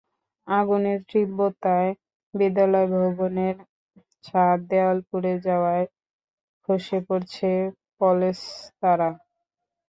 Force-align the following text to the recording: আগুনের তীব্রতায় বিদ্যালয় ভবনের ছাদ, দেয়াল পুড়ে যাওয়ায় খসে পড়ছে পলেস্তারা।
আগুনের 0.47 0.99
তীব্রতায় 1.09 1.91
বিদ্যালয় 2.33 2.87
ভবনের 2.95 3.55
ছাদ, 4.23 4.57
দেয়াল 4.69 4.97
পুড়ে 5.07 5.33
যাওয়ায় 5.45 5.85
খসে 6.63 6.99
পড়ছে 7.07 7.51
পলেস্তারা। 7.97 9.09